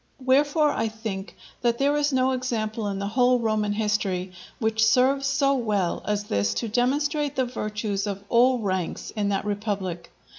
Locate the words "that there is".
1.61-2.11